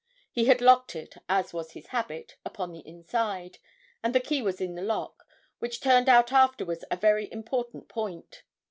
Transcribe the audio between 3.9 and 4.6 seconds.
and the key was